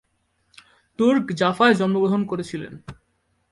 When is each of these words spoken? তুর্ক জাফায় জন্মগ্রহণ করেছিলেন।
তুর্ক 0.99 1.25
জাফায় 1.31 1.75
জন্মগ্রহণ 1.75 2.21
করেছিলেন। 2.25 2.73